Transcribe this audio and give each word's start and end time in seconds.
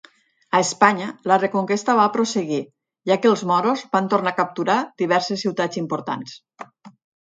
A 0.59 0.61
Espanya, 0.65 1.09
la 1.31 1.37
Reconquesta 1.43 1.95
va 1.99 2.07
prosseguir, 2.17 2.59
ja 3.13 3.21
que 3.27 3.31
els 3.35 3.47
moros 3.53 3.87
van 3.95 4.13
tornar 4.17 4.35
a 4.37 4.41
capturar 4.43 4.83
diverses 5.07 5.49
ciutats 5.49 5.87
importants. 5.89 6.39